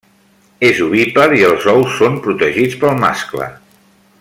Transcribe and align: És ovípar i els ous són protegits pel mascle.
És 0.69 0.79
ovípar 0.85 1.27
i 1.41 1.43
els 1.51 1.67
ous 1.75 1.99
són 1.99 2.17
protegits 2.25 2.81
pel 2.85 2.97
mascle. 3.05 3.53